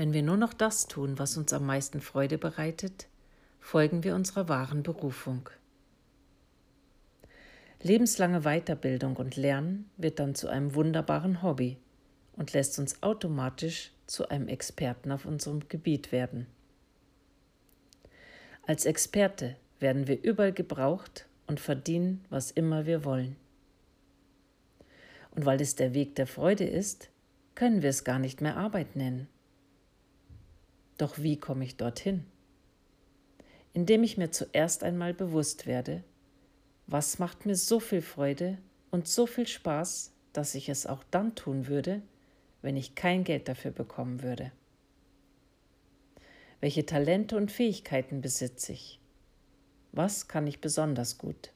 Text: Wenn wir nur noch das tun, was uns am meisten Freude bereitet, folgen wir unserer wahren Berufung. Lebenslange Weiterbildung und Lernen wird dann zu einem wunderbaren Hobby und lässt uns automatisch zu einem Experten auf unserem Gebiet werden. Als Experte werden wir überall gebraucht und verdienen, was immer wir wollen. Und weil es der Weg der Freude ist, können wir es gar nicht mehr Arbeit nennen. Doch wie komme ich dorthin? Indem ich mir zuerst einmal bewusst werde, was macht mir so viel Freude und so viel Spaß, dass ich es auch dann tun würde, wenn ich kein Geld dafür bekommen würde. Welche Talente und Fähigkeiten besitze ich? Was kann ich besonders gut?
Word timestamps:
Wenn 0.00 0.14
wir 0.14 0.22
nur 0.22 0.38
noch 0.38 0.54
das 0.54 0.86
tun, 0.86 1.18
was 1.18 1.36
uns 1.36 1.52
am 1.52 1.66
meisten 1.66 2.00
Freude 2.00 2.38
bereitet, 2.38 3.06
folgen 3.60 4.02
wir 4.02 4.14
unserer 4.14 4.48
wahren 4.48 4.82
Berufung. 4.82 5.50
Lebenslange 7.82 8.40
Weiterbildung 8.40 9.16
und 9.16 9.36
Lernen 9.36 9.90
wird 9.98 10.18
dann 10.18 10.34
zu 10.34 10.48
einem 10.48 10.74
wunderbaren 10.74 11.42
Hobby 11.42 11.76
und 12.32 12.54
lässt 12.54 12.78
uns 12.78 13.02
automatisch 13.02 13.90
zu 14.06 14.30
einem 14.30 14.48
Experten 14.48 15.12
auf 15.12 15.26
unserem 15.26 15.68
Gebiet 15.68 16.12
werden. 16.12 16.46
Als 18.66 18.86
Experte 18.86 19.54
werden 19.80 20.06
wir 20.06 20.22
überall 20.22 20.54
gebraucht 20.54 21.26
und 21.46 21.60
verdienen, 21.60 22.24
was 22.30 22.50
immer 22.50 22.86
wir 22.86 23.04
wollen. 23.04 23.36
Und 25.32 25.44
weil 25.44 25.60
es 25.60 25.74
der 25.74 25.92
Weg 25.92 26.14
der 26.14 26.26
Freude 26.26 26.64
ist, 26.64 27.10
können 27.54 27.82
wir 27.82 27.90
es 27.90 28.02
gar 28.02 28.18
nicht 28.18 28.40
mehr 28.40 28.56
Arbeit 28.56 28.96
nennen. 28.96 29.28
Doch 31.00 31.16
wie 31.16 31.38
komme 31.38 31.64
ich 31.64 31.78
dorthin? 31.78 32.26
Indem 33.72 34.02
ich 34.02 34.18
mir 34.18 34.32
zuerst 34.32 34.84
einmal 34.84 35.14
bewusst 35.14 35.66
werde, 35.66 36.04
was 36.86 37.18
macht 37.18 37.46
mir 37.46 37.56
so 37.56 37.80
viel 37.80 38.02
Freude 38.02 38.58
und 38.90 39.08
so 39.08 39.26
viel 39.26 39.46
Spaß, 39.46 40.12
dass 40.34 40.54
ich 40.54 40.68
es 40.68 40.86
auch 40.86 41.02
dann 41.10 41.34
tun 41.34 41.68
würde, 41.68 42.02
wenn 42.60 42.76
ich 42.76 42.96
kein 42.96 43.24
Geld 43.24 43.48
dafür 43.48 43.70
bekommen 43.70 44.22
würde. 44.22 44.52
Welche 46.60 46.84
Talente 46.84 47.38
und 47.38 47.50
Fähigkeiten 47.50 48.20
besitze 48.20 48.72
ich? 48.72 49.00
Was 49.92 50.28
kann 50.28 50.46
ich 50.46 50.60
besonders 50.60 51.16
gut? 51.16 51.50